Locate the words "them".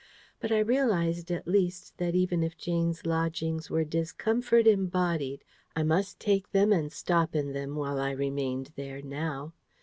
6.53-6.73, 7.53-7.75